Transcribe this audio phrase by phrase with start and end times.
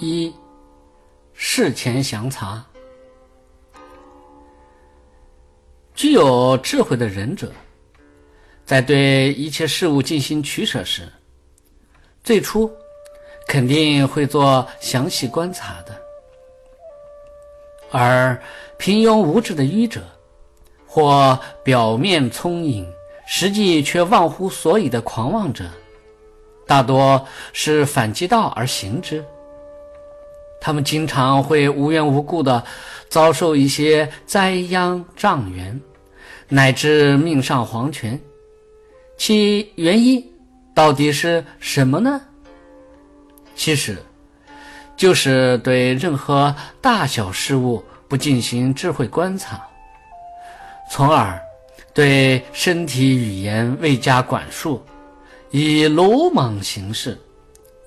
[0.00, 0.34] 一
[1.34, 2.64] 事前详查，
[5.94, 7.52] 具有智慧的仁者，
[8.64, 11.06] 在对一切事物进行取舍时，
[12.24, 12.72] 最初
[13.46, 15.92] 肯定会做详细观察的；
[17.90, 18.42] 而
[18.78, 20.02] 平庸无知的愚者，
[20.86, 22.90] 或表面聪颖，
[23.26, 25.66] 实际却忘乎所以的狂妄者，
[26.66, 29.22] 大多是反其道而行之。
[30.60, 32.62] 他们经常会无缘无故的
[33.08, 35.80] 遭受一些灾殃障缘，
[36.48, 38.20] 乃至命丧黄泉。
[39.16, 40.24] 其原因
[40.74, 42.20] 到底是什么呢？
[43.54, 43.98] 其实，
[44.96, 49.60] 就是对任何大小事物不进行智慧观察，
[50.90, 51.38] 从而
[51.92, 54.82] 对身体语言未加管束，
[55.50, 57.18] 以鲁莽行事，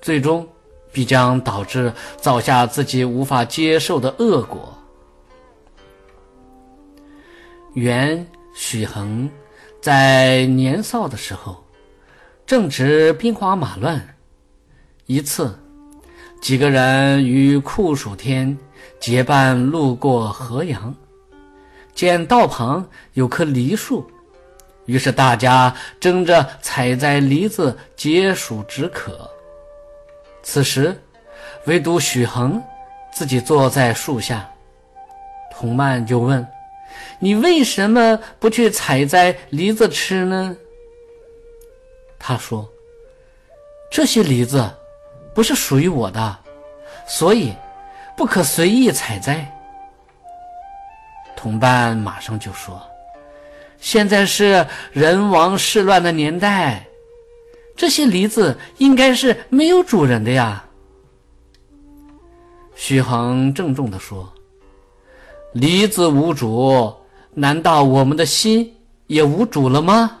[0.00, 0.46] 最终。
[0.94, 4.72] 必将导致造下自己无法接受的恶果。
[7.74, 9.28] 原许衡
[9.82, 11.62] 在年少的时候，
[12.46, 14.16] 正值兵荒马乱。
[15.06, 15.58] 一次，
[16.40, 18.56] 几个人于酷暑天
[19.00, 20.94] 结伴路过河阳，
[21.92, 24.08] 见道旁有棵梨树，
[24.86, 29.28] 于是大家争着采摘梨子解暑止渴。
[30.44, 30.96] 此时，
[31.64, 32.62] 唯独许衡
[33.10, 34.48] 自己坐在树下。
[35.50, 36.46] 童曼就问
[37.18, 40.54] ：“你为什么不去采摘梨子吃呢？”
[42.20, 42.68] 他说
[43.90, 44.70] ：“这些梨子
[45.34, 46.38] 不是属于我的，
[47.06, 47.52] 所以
[48.16, 49.50] 不可随意采摘。”
[51.34, 52.80] 同伴马上就说
[53.80, 56.84] ：“现在是人亡事乱的年代。”
[57.76, 60.64] 这些梨子应该是没有主人的呀。
[62.74, 64.30] 徐恒郑重地说
[65.54, 66.94] ：“梨子无主，
[67.32, 68.74] 难道我们的心
[69.06, 70.18] 也无主了吗？”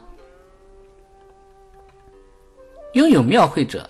[2.94, 3.88] 拥有妙慧者，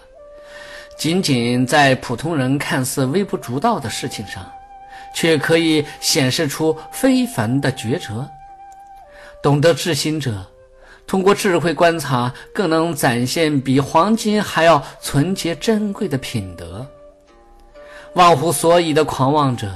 [0.97, 4.51] 仅仅在普通人看似微不足道的事情上，
[5.15, 8.27] 却可以显示出非凡的抉择。
[9.43, 10.45] 懂得智心者。
[11.07, 16.87] 通过智慧观察，更能展现比黄金还要纯洁珍贵的品德。
[18.15, 19.71] 忘乎所以的狂妄者，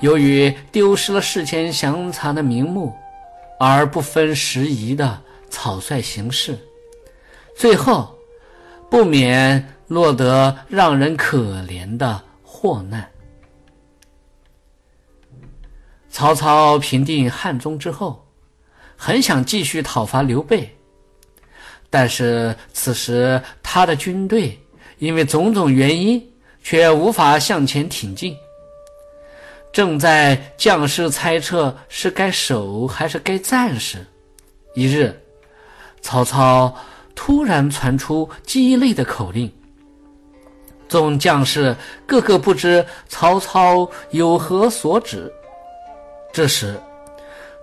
[0.00, 2.94] 由于丢失了事前详查的名目，
[3.58, 5.20] 而不分时宜的
[5.50, 6.58] 草率行事，
[7.56, 8.16] 最后
[8.88, 13.08] 不免落得让人可怜的祸难。
[16.08, 18.24] 曹操平定汉中之后。
[19.00, 20.68] 很想继续讨伐刘备，
[21.88, 24.58] 但是此时他的军队
[24.98, 26.20] 因为种种原因
[26.64, 28.36] 却无法向前挺进。
[29.72, 34.04] 正在将士猜测是该守还是该战时，
[34.74, 35.16] 一日，
[36.00, 36.74] 曹操
[37.14, 39.50] 突然传出鸡肋的口令，
[40.88, 45.32] 众将士个个不知曹操有何所指。
[46.32, 46.76] 这时。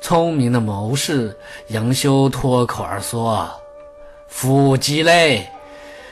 [0.07, 1.35] 聪明的谋士
[1.69, 3.49] 杨修脱口而说
[4.29, 5.49] ：“夫鸡肋，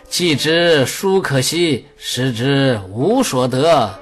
[0.10, 3.94] 既知书可惜，实之无所得，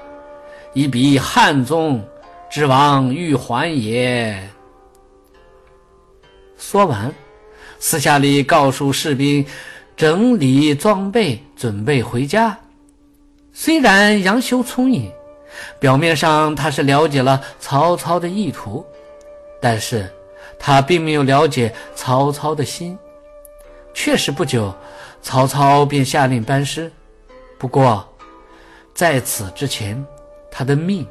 [0.72, 2.02] 以彼汉中
[2.50, 4.48] 之王欲还也。”
[6.56, 7.14] 说完，
[7.78, 9.44] 私下里告诉士兵
[9.94, 12.58] 整理装备，准备回家。
[13.52, 15.12] 虽然杨修聪颖，
[15.78, 18.82] 表面上他是了解了曹操的意图。
[19.62, 20.12] 但是，
[20.58, 22.98] 他并没有了解曹操的心。
[23.94, 24.74] 确实不久，
[25.22, 26.90] 曹操便下令班师。
[27.58, 28.04] 不过，
[28.92, 30.04] 在此之前，
[30.50, 31.06] 他的命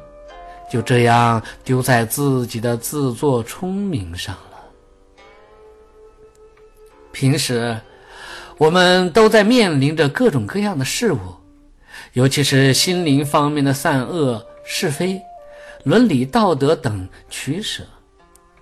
[0.70, 4.60] 就这样丢在自己的自作聪明上了。
[7.10, 7.74] 平时，
[8.58, 11.18] 我们都在面临着各种各样的事物，
[12.12, 15.18] 尤其是心灵方面的善恶、是非、
[15.84, 17.82] 伦理道德等取舍。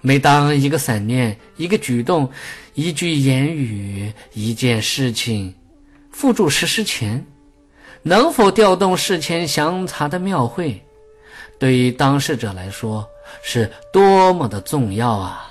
[0.01, 2.31] 每当一个闪念、一个举动、
[2.75, 5.55] 一句言语、一件事情
[6.11, 7.25] 付诸实施前，
[8.03, 10.83] 能否调动事前详查的庙会，
[11.59, 13.07] 对于当事者来说
[13.43, 15.50] 是多么的重要啊！